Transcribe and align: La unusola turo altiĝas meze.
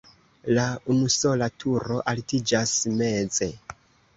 La 0.57 0.63
unusola 0.93 1.49
turo 1.65 1.99
altiĝas 2.15 2.75
meze. 2.99 3.53